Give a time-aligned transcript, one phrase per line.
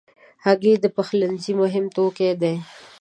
[0.45, 2.55] هګۍ د پخلنځي مهم توکي دي.